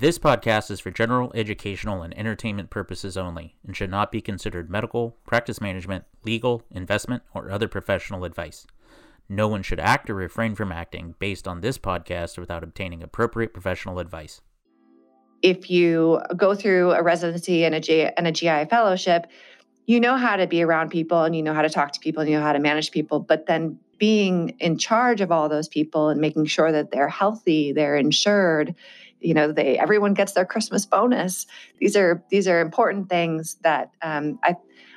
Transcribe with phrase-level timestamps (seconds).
[0.00, 4.70] This podcast is for general educational and entertainment purposes only and should not be considered
[4.70, 8.66] medical, practice management, legal, investment, or other professional advice.
[9.28, 13.52] No one should act or refrain from acting based on this podcast without obtaining appropriate
[13.52, 14.40] professional advice.
[15.42, 19.26] If you go through a residency and a, G- and a GI fellowship,
[19.84, 22.22] you know how to be around people and you know how to talk to people
[22.22, 23.20] and you know how to manage people.
[23.20, 27.72] But then being in charge of all those people and making sure that they're healthy,
[27.72, 28.74] they're insured,
[29.20, 31.46] you know they everyone gets their christmas bonus.
[31.78, 34.56] These are these are important things that um, i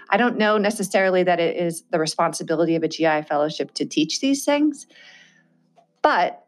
[0.09, 4.19] i don't know necessarily that it is the responsibility of a gi fellowship to teach
[4.19, 4.87] these things
[6.01, 6.45] but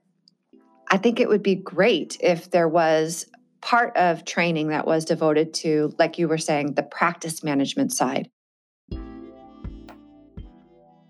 [0.89, 3.25] i think it would be great if there was
[3.61, 8.30] part of training that was devoted to like you were saying the practice management side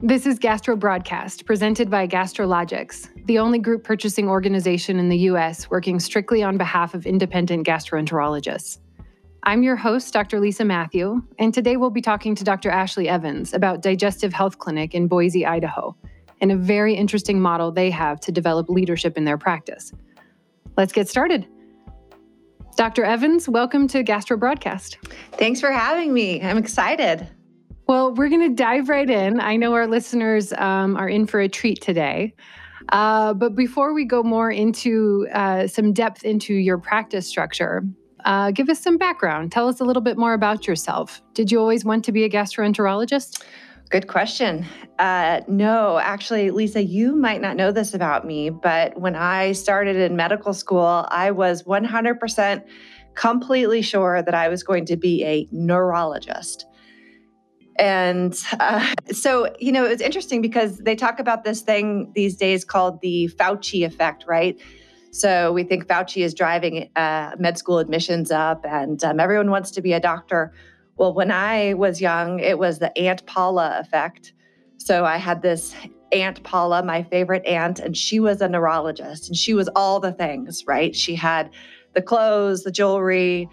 [0.01, 5.69] this is Gastro Broadcast, presented by Gastrologics, the only group purchasing organization in the U.S.
[5.69, 8.79] working strictly on behalf of independent gastroenterologists.
[9.43, 10.41] I'm your host, Dr.
[10.41, 12.69] Lisa Matthew, and today we'll be talking to Dr.
[12.69, 15.95] Ashley Evans about Digestive Health Clinic in Boise, Idaho,
[16.41, 19.93] and a very interesting model they have to develop leadership in their practice.
[20.75, 21.47] Let's get started.
[22.75, 23.05] Dr.
[23.05, 24.97] Evans, welcome to Gastro Broadcast.
[25.33, 26.41] Thanks for having me.
[26.41, 27.29] I'm excited.
[27.87, 29.39] Well, we're going to dive right in.
[29.39, 32.33] I know our listeners um, are in for a treat today.
[32.89, 37.83] Uh, but before we go more into uh, some depth into your practice structure,
[38.25, 39.51] uh, give us some background.
[39.51, 41.21] Tell us a little bit more about yourself.
[41.33, 43.43] Did you always want to be a gastroenterologist?
[43.91, 44.65] Good question.
[44.97, 49.95] Uh, no, actually, Lisa, you might not know this about me, but when I started
[49.95, 52.63] in medical school, I was 100%
[53.13, 56.65] completely sure that I was going to be a neurologist.
[57.77, 62.63] And uh, so, you know, it's interesting because they talk about this thing these days
[62.63, 64.59] called the Fauci effect, right?
[65.11, 69.71] So we think Fauci is driving uh, med school admissions up and um, everyone wants
[69.71, 70.53] to be a doctor.
[70.97, 74.33] Well, when I was young, it was the Aunt Paula effect.
[74.77, 75.75] So I had this
[76.11, 80.13] Aunt Paula, my favorite aunt, and she was a neurologist and she was all the
[80.13, 80.95] things, right?
[80.95, 81.49] She had
[81.93, 83.49] the clothes, the jewelry.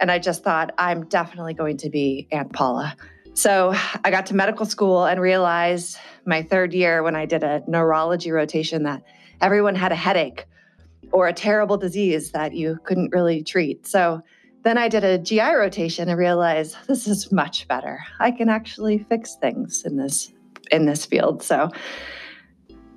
[0.00, 2.96] And I just thought, I'm definitely going to be Aunt Paula.
[3.36, 7.62] So I got to medical school and realized my third year when I did a
[7.68, 9.02] neurology rotation that
[9.42, 10.46] everyone had a headache
[11.12, 13.86] or a terrible disease that you couldn't really treat.
[13.86, 14.22] So
[14.64, 18.02] then I did a GI rotation and realized this is much better.
[18.20, 20.32] I can actually fix things in this
[20.72, 21.42] in this field.
[21.42, 21.70] So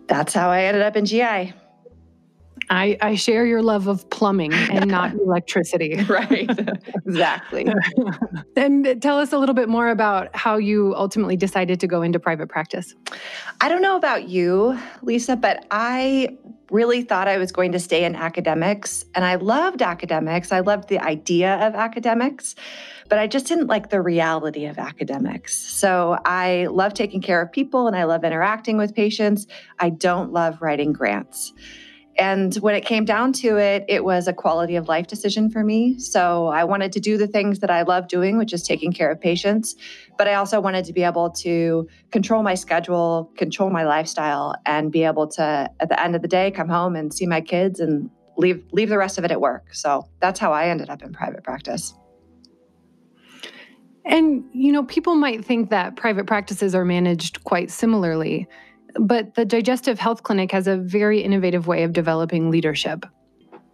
[0.07, 1.53] that's how I ended up in GI.
[2.69, 5.95] I, I share your love of plumbing and not electricity.
[6.03, 6.49] right.
[7.05, 7.67] exactly.
[8.55, 12.19] and tell us a little bit more about how you ultimately decided to go into
[12.19, 12.93] private practice.
[13.61, 16.37] I don't know about you, Lisa, but I
[16.71, 19.03] really thought I was going to stay in academics.
[19.15, 20.51] And I loved academics.
[20.51, 22.55] I loved the idea of academics,
[23.09, 25.55] but I just didn't like the reality of academics.
[25.57, 29.47] So I love taking care of people and I love interacting with patients.
[29.79, 31.53] I don't love writing grants.
[32.19, 35.63] And when it came down to it, it was a quality of life decision for
[35.63, 35.97] me.
[35.97, 39.09] So I wanted to do the things that I love doing, which is taking care
[39.09, 39.75] of patients.
[40.17, 44.91] But I also wanted to be able to control my schedule, control my lifestyle, and
[44.91, 47.79] be able to, at the end of the day, come home and see my kids
[47.79, 49.73] and leave leave the rest of it at work.
[49.73, 51.93] So that's how I ended up in private practice.
[54.05, 58.45] And you know, people might think that private practices are managed quite similarly.
[58.95, 63.05] But the Digestive Health Clinic has a very innovative way of developing leadership.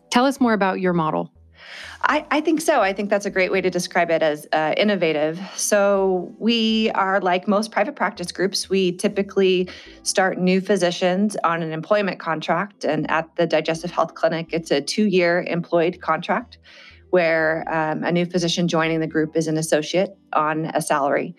[0.09, 1.31] Tell us more about your model.
[2.01, 2.81] I, I, think so.
[2.81, 5.39] I think that's a great way to describe it as uh, innovative.
[5.55, 9.69] So, we are like most private practice groups, we typically
[10.03, 12.83] start new physicians on an employment contract.
[12.83, 16.59] And at the Digestive Health Clinic, it's a two year employed contract
[17.09, 21.35] where um, a new physician joining the group is an associate on a salary.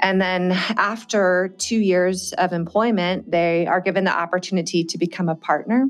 [0.00, 5.34] And then after two years of employment, they are given the opportunity to become a
[5.34, 5.86] partner.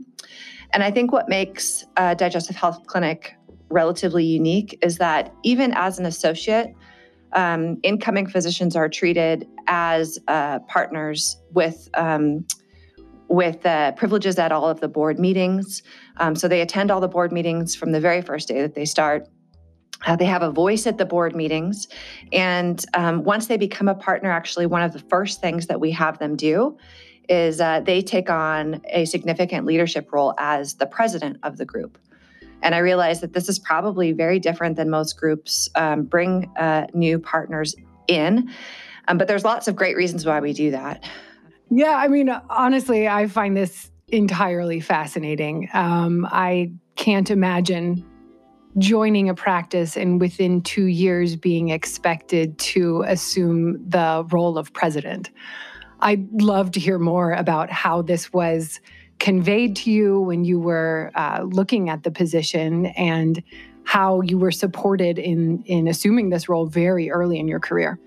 [0.72, 3.34] And I think what makes a digestive health clinic
[3.68, 6.74] relatively unique is that even as an associate,
[7.32, 12.46] um, incoming physicians are treated as uh, partners with um,
[13.28, 15.82] with uh, privileges at all of the board meetings.
[16.18, 18.84] Um, so they attend all the board meetings from the very first day that they
[18.84, 19.26] start.
[20.04, 21.88] Uh, they have a voice at the board meetings.
[22.32, 25.90] And um, once they become a partner, actually, one of the first things that we
[25.92, 26.76] have them do
[27.28, 31.98] is uh, they take on a significant leadership role as the president of the group.
[32.62, 36.86] And I realize that this is probably very different than most groups um, bring uh,
[36.94, 37.74] new partners
[38.06, 38.50] in.
[39.08, 41.04] Um, but there's lots of great reasons why we do that.
[41.70, 45.68] Yeah, I mean, honestly, I find this entirely fascinating.
[45.74, 48.04] Um, I can't imagine
[48.78, 55.30] joining a practice and within two years being expected to assume the role of president.
[56.00, 58.80] I'd love to hear more about how this was
[59.18, 63.42] conveyed to you when you were uh, looking at the position and
[63.84, 67.98] how you were supported in in assuming this role very early in your career.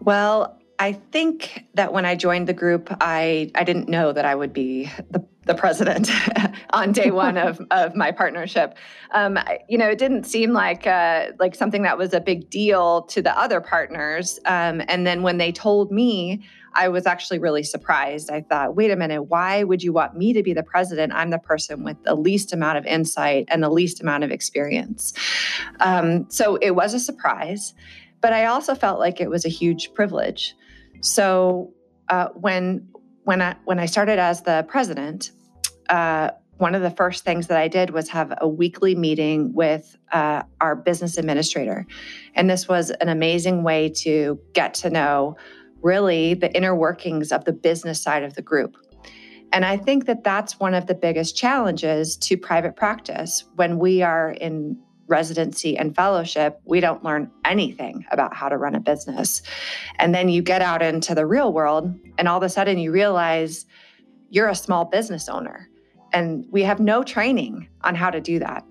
[0.00, 4.34] Well, I think that when I joined the group, I, I didn't know that I
[4.34, 6.08] would be the, the president
[6.70, 8.76] on day one of, of my partnership.
[9.12, 13.02] Um, you know, it didn't seem like uh, like something that was a big deal
[13.02, 14.38] to the other partners.
[14.46, 16.44] Um, and then when they told me,
[16.74, 18.30] I was actually really surprised.
[18.30, 21.12] I thought, wait a minute, why would you want me to be the president?
[21.12, 25.12] I'm the person with the least amount of insight and the least amount of experience.
[25.80, 27.74] Um, so it was a surprise,
[28.22, 30.54] but I also felt like it was a huge privilege.
[31.00, 31.74] So
[32.08, 32.88] uh, when
[33.24, 35.32] when I when I started as the president,
[35.88, 39.96] uh, one of the first things that I did was have a weekly meeting with
[40.12, 41.86] uh, our business administrator,
[42.34, 45.36] and this was an amazing way to get to know
[45.82, 48.76] really the inner workings of the business side of the group.
[49.52, 54.00] And I think that that's one of the biggest challenges to private practice when we
[54.00, 54.78] are in
[55.12, 59.42] residency and fellowship, we don't learn anything about how to run a business.
[59.98, 62.90] And then you get out into the real world, and all of a sudden you
[62.90, 63.66] realize
[64.30, 65.68] you're a small business owner.
[66.14, 68.64] And we have no training on how to do that.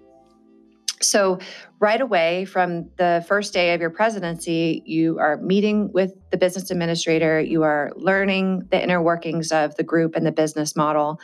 [1.02, 1.40] So,
[1.80, 6.70] right away from the first day of your presidency, you are meeting with the business
[6.70, 11.20] administrator, you are learning the inner workings of the group and the business model.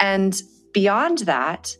[0.00, 0.40] And
[0.72, 1.76] beyond that,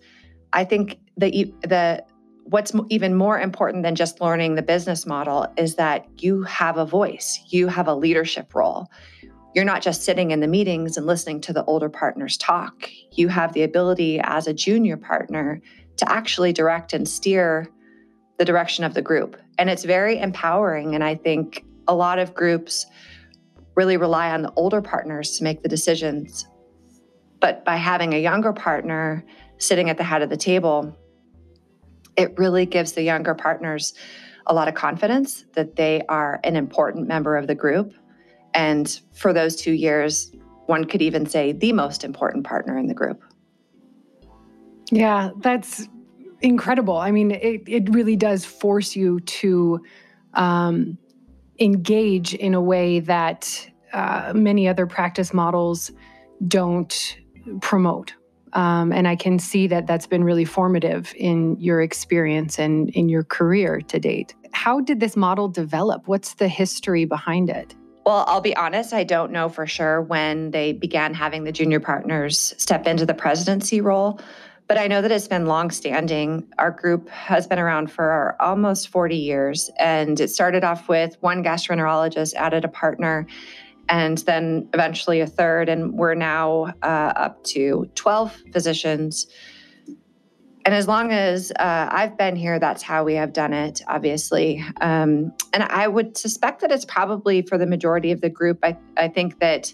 [0.53, 2.05] I think the, the
[2.49, 6.87] what's even more important than just learning the business model is that you have a
[6.87, 8.87] voice, you have a leadership role.
[9.55, 12.91] You're not just sitting in the meetings and listening to the older partners talk.
[13.13, 15.61] You have the ability as a junior partner
[15.97, 17.69] to actually direct and steer
[18.39, 19.37] the direction of the group.
[19.59, 20.95] And it's very empowering.
[20.95, 22.87] And I think a lot of groups
[23.75, 26.47] really rely on the older partners to make the decisions.
[27.41, 29.25] But by having a younger partner
[29.59, 30.97] sitting at the head of the table,
[32.17, 33.95] it really gives the younger partners
[34.47, 37.95] a lot of confidence that they are an important member of the group.
[38.55, 40.33] And for those two years,
[40.67, 43.23] one could even say the most important partner in the group.
[44.91, 45.89] Yeah, that's
[46.41, 46.97] incredible.
[46.97, 49.81] I mean, it, it really does force you to
[50.35, 50.99] um,
[51.59, 55.91] engage in a way that uh, many other practice models
[56.47, 57.19] don't
[57.61, 58.15] promote.
[58.53, 63.09] Um, and I can see that that's been really formative in your experience and in
[63.09, 64.35] your career to date.
[64.53, 66.07] How did this model develop?
[66.07, 67.75] What's the history behind it?
[68.07, 71.81] Well, I'll be honest, I don't know for sure when they began having the junior
[71.81, 74.21] partners step into the presidency role,
[74.69, 76.47] but I know that it's been longstanding.
[76.57, 81.43] Our group has been around for almost 40 years, and it started off with one
[81.43, 83.27] gastroenterologist added a partner,
[83.89, 85.69] and then eventually a third.
[85.69, 89.27] And we're now uh, up to 12 physicians.
[90.67, 94.65] And as long as uh, I've been here, that's how we have done it, obviously.
[94.81, 98.59] Um, and I would suspect that it's probably for the majority of the group.
[98.65, 99.73] I, I think that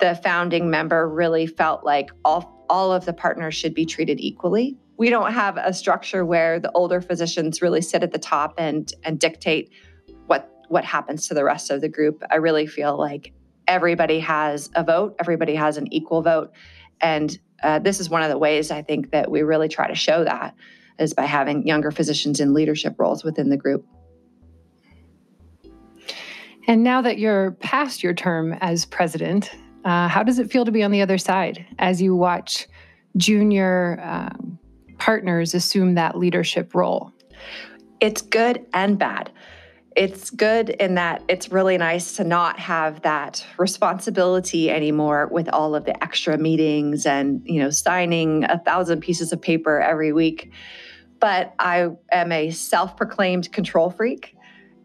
[0.00, 4.76] the founding member really felt like all, all of the partners should be treated equally.
[4.96, 8.92] We don't have a structure where the older physicians really sit at the top and,
[9.04, 9.70] and dictate
[10.26, 12.20] what, what happens to the rest of the group.
[12.32, 13.32] I really feel like
[13.66, 16.52] everybody has a vote, everybody has an equal vote.
[17.00, 19.94] And uh, this is one of the ways I think that we really try to
[19.94, 20.54] show that
[20.98, 23.86] is by having younger physicians in leadership roles within the group.
[26.68, 29.50] And now that you're past your term as president,
[29.84, 32.68] uh, how does it feel to be on the other side as you watch
[33.16, 34.58] junior um,
[34.98, 37.12] partners assume that leadership role?
[38.00, 39.32] It's good and bad
[39.96, 45.74] it's good in that it's really nice to not have that responsibility anymore with all
[45.74, 50.52] of the extra meetings and you know signing a thousand pieces of paper every week.
[51.20, 54.36] But i am a self-proclaimed control freak.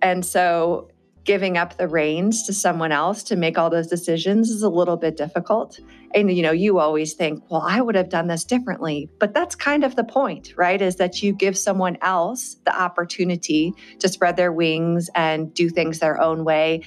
[0.02, 0.90] And so
[1.28, 4.96] giving up the reins to someone else to make all those decisions is a little
[4.96, 5.78] bit difficult.
[6.16, 9.10] And you know, you always think, well, I would have done this differently.
[9.20, 10.82] But that's kind of the point, right?
[10.82, 16.00] Is that you give someone else the opportunity to spread their wings and do things
[16.00, 16.84] their own way.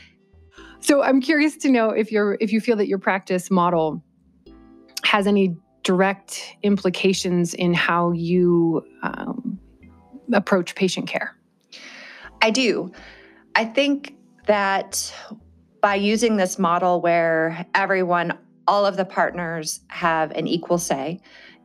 [0.80, 4.02] So I'm curious to know if you're if you feel that your practice model
[5.04, 9.60] has any direct implications in how you um,
[10.32, 11.36] approach patient care.
[12.40, 12.90] I do.
[13.54, 14.14] I think
[14.46, 15.12] that
[15.80, 21.20] by using this model where everyone, all of the partners have an equal say,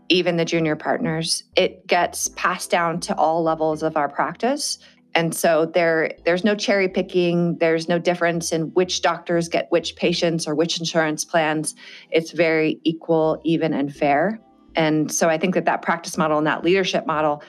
[0.10, 1.44] even the junior partners.
[1.56, 4.80] It gets passed down to all levels of our practice.
[5.16, 9.96] And so there there's no cherry picking, there's no difference in which doctors get which
[9.96, 11.74] patients or which insurance plans.
[12.12, 14.40] It's very equal, even and fair.
[14.76, 17.42] And so I think that that practice model and that leadership model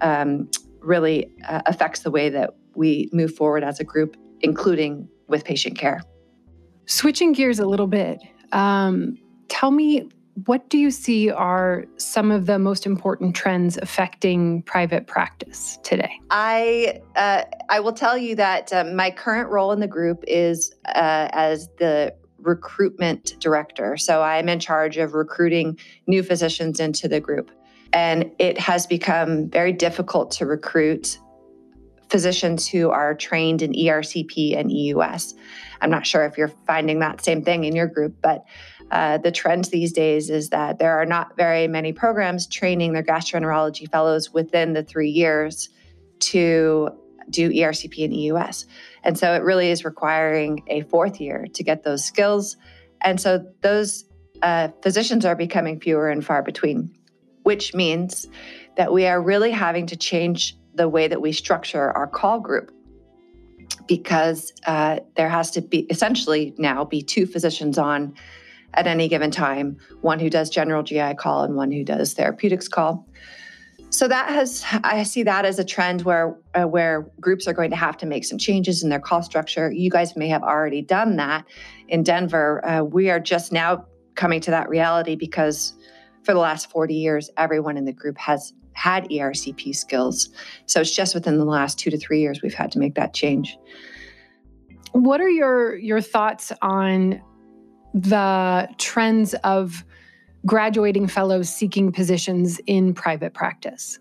[0.00, 5.44] um, really uh, affects the way that we move forward as a group, including with
[5.44, 6.02] patient care.
[6.86, 8.20] Switching gears a little bit,
[8.52, 9.16] um,
[9.48, 10.08] tell me
[10.46, 16.10] what do you see are some of the most important trends affecting private practice today?
[16.30, 20.72] I uh, I will tell you that uh, my current role in the group is
[20.86, 23.96] uh, as the recruitment director.
[23.96, 27.50] So I'm in charge of recruiting new physicians into the group,
[27.92, 31.18] and it has become very difficult to recruit
[32.12, 35.34] physicians who are trained in ERCP and EUS.
[35.80, 38.44] I'm not sure if you're finding that same thing in your group, but
[38.90, 43.02] uh, the trend these days is that there are not very many programs training their
[43.02, 45.70] gastroenterology fellows within the three years
[46.18, 46.90] to
[47.30, 48.66] do ERCP and EUS.
[49.02, 52.58] And so it really is requiring a fourth year to get those skills.
[53.00, 54.04] And so those
[54.42, 56.94] uh, physicians are becoming fewer and far between,
[57.44, 58.28] which means
[58.76, 62.72] that we are really having to change the way that we structure our call group
[63.86, 68.14] because uh, there has to be essentially now be two physicians on
[68.74, 72.68] at any given time one who does general GI call and one who does therapeutics
[72.68, 73.06] call.
[73.90, 77.70] So that has I see that as a trend where uh, where groups are going
[77.70, 79.70] to have to make some changes in their call structure.
[79.70, 81.44] You guys may have already done that
[81.88, 82.66] in Denver.
[82.66, 85.74] Uh, we are just now coming to that reality because
[86.22, 90.30] for the last 40 years everyone in the group has had ERCP skills.
[90.66, 93.14] So it's just within the last 2 to 3 years we've had to make that
[93.14, 93.56] change.
[94.92, 97.22] What are your your thoughts on
[97.94, 99.84] the trends of
[100.44, 103.98] graduating fellows seeking positions in private practice?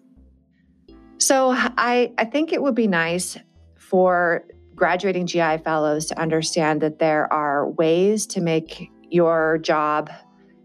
[1.18, 3.38] So I, I think it would be nice
[3.78, 4.44] for
[4.75, 10.10] graduating GI fellows to understand that there are ways to make your job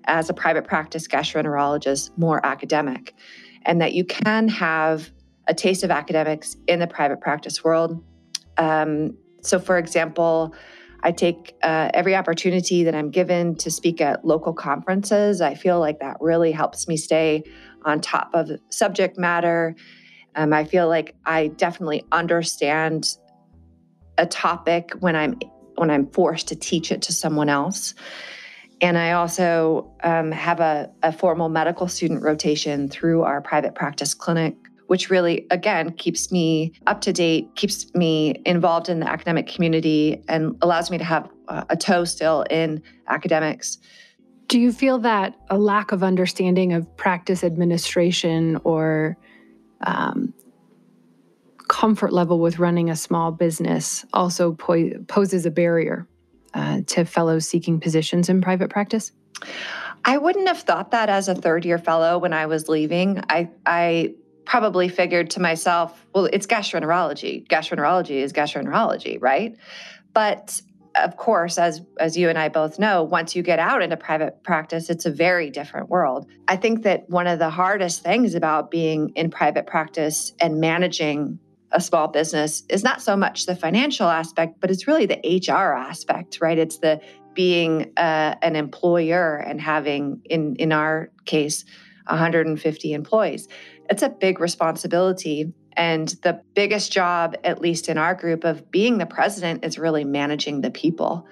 [0.05, 3.15] as a private practice gastroenterologist more academic
[3.67, 5.11] and that you can have
[5.49, 8.03] a taste of academics in the private practice world.
[8.57, 10.55] Um, so, for example,
[11.03, 15.41] I take uh, every opportunity that I'm given to speak at local conferences.
[15.41, 17.45] I feel like that really helps me stay
[17.85, 19.77] on top of subject matter.
[20.35, 23.17] Um, I feel like I definitely understand
[24.19, 25.39] a topic when I'm
[25.77, 27.95] when I'm forced to teach it to someone else.
[28.81, 34.13] And I also um, have a, a formal medical student rotation through our private practice
[34.13, 34.55] clinic
[34.87, 40.23] which really, again, keeps me up to date, keeps me involved in the academic community,
[40.29, 43.79] and allows me to have a toe still in academics.
[44.49, 49.17] Do you feel that a lack of understanding of practice administration or
[49.81, 50.33] um,
[51.69, 56.07] comfort level with running a small business also po- poses a barrier
[56.57, 59.13] uh, to fellows seeking positions in private practice?
[60.05, 63.21] I wouldn't have thought that as a third year fellow when I was leaving.
[63.29, 64.15] I, I
[64.47, 67.47] probably figured to myself, well, it's gastroenterology.
[67.47, 69.57] Gastroenterology is gastroenterology, right?
[70.15, 70.61] But
[70.95, 74.43] of course, as as you and I both know, once you get out into private
[74.43, 76.27] practice, it's a very different world.
[76.49, 81.39] I think that one of the hardest things about being in private practice and managing
[81.77, 85.75] a small business is not so much the financial aspect, but it's really the HR
[85.75, 86.59] aspect, right?
[86.59, 87.01] It's the
[87.35, 91.65] being uh, an employer and having, in in our case,
[92.09, 93.47] 150 employees
[93.91, 95.53] it's a big responsibility.
[95.77, 100.05] And the biggest job, at least in our group, of being the president is really
[100.05, 101.27] managing the people.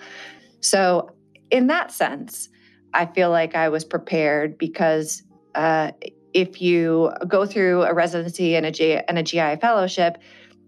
[0.60, 1.10] So,
[1.50, 2.48] in that sense,
[2.92, 5.22] I feel like I was prepared because
[5.54, 5.92] uh,
[6.34, 10.18] if you go through a residency and a, G- and a GI fellowship,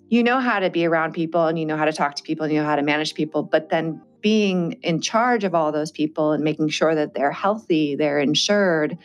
[0.08, 2.44] you know how to be around people and you know how to talk to people
[2.44, 3.42] and you know how to manage people.
[3.42, 7.96] But then being in charge of all those people and making sure that they're healthy,
[7.96, 8.96] they're insured,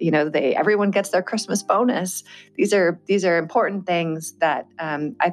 [0.00, 2.24] you know they everyone gets their christmas bonus
[2.56, 5.32] these are these are important things that um, i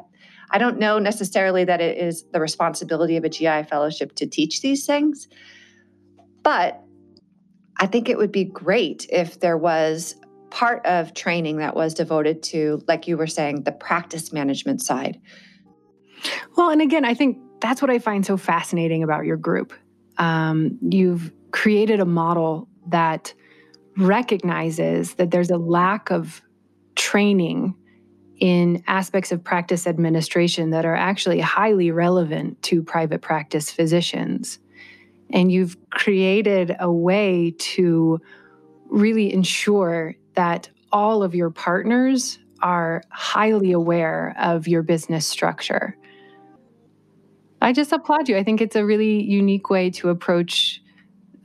[0.51, 4.62] i don't know necessarily that it is the responsibility of a gi fellowship to teach
[4.62, 5.27] these things
[6.44, 6.84] but
[7.79, 10.15] i think it would be great if there was
[10.50, 15.20] part of training that was devoted to like you were saying the practice management side
[16.56, 19.74] well and again i think that's what i find so fascinating about your group
[20.20, 23.34] um, you've created a model that
[23.98, 26.42] recognizes that there's a lack of
[26.96, 27.75] training
[28.39, 34.60] in aspects of practice administration that are actually highly relevant to private practice physicians.
[35.32, 38.22] And you've created a way to
[38.89, 45.98] really ensure that all of your partners are highly aware of your business structure.
[47.62, 48.38] I just applaud you.
[48.38, 50.82] I think it's a really unique way to approach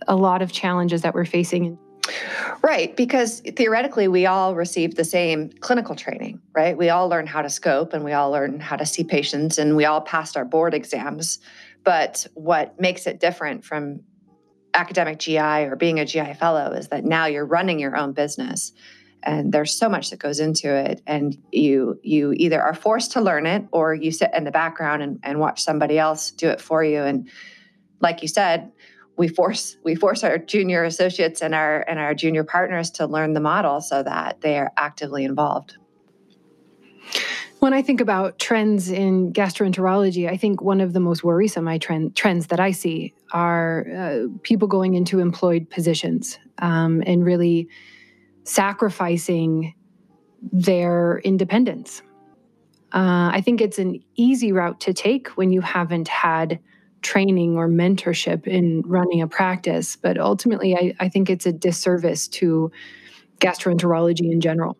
[0.06, 1.78] a lot of challenges that we're facing.
[2.62, 6.76] Right, because theoretically, we all receive the same clinical training, right?
[6.76, 9.75] We all learn how to scope and we all learn how to see patients and
[9.75, 11.38] we all passed our board exams.
[11.82, 14.00] But what makes it different from
[14.75, 18.73] academic GI or being a GI fellow is that now you're running your own business
[19.23, 23.21] and there's so much that goes into it and you you either are forced to
[23.21, 26.61] learn it or you sit in the background and, and watch somebody else do it
[26.61, 27.02] for you.
[27.02, 27.29] And
[28.00, 28.73] like you said
[29.17, 33.35] we force we force our junior associates and our and our junior partners to learn
[33.35, 35.76] the model so that they are actively involved
[37.62, 42.16] when I think about trends in gastroenterology, I think one of the most worrisome trend,
[42.16, 47.69] trends that I see are uh, people going into employed positions um, and really
[48.42, 49.75] sacrificing
[50.50, 52.02] their independence.
[52.92, 56.59] Uh, I think it's an easy route to take when you haven't had
[57.02, 62.26] training or mentorship in running a practice, but ultimately, I, I think it's a disservice
[62.26, 62.73] to
[63.38, 64.76] gastroenterology in general.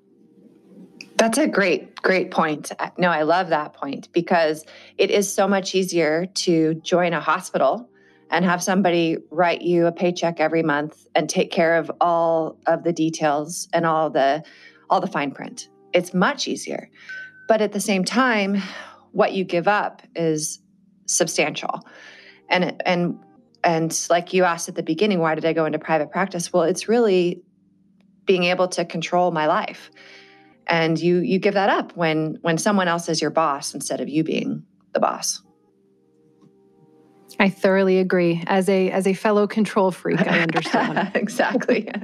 [1.23, 2.73] That's a great, great point.
[2.99, 4.65] No, I love that point because
[4.99, 7.89] it is so much easier to join a hospital
[8.33, 12.83] and have somebody write you a paycheck every month and take care of all of
[12.83, 14.43] the details and all the
[14.91, 15.69] all the fine print.
[15.93, 16.91] It's much easier.
[17.47, 18.61] But at the same time,
[19.13, 20.59] what you give up is
[21.07, 21.87] substantial.
[22.49, 23.17] And and
[23.63, 26.53] and like you asked at the beginning, why did I go into private practice?
[26.53, 27.45] Well, it's really
[28.27, 29.89] being able to control my life.
[30.73, 34.09] And you you give that up when when someone else is your boss instead of
[34.09, 34.65] you being
[34.95, 35.43] the boss.
[37.39, 38.43] I thoroughly agree.
[38.47, 41.11] As a as a fellow control freak, I understand.
[41.15, 41.91] exactly.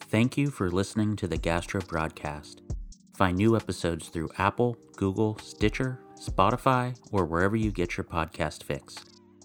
[0.00, 2.62] Thank you for listening to the Gastro Broadcast.
[3.14, 8.96] Find new episodes through Apple, Google, Stitcher, Spotify, or wherever you get your podcast fix.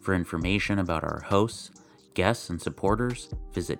[0.01, 1.69] For information about our hosts,
[2.15, 3.79] guests, and supporters, visit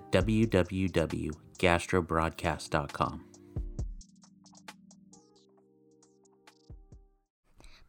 [1.58, 3.24] www.gastrobroadcast.com.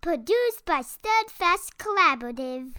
[0.01, 2.73] Produced by Steadfast Collaborative.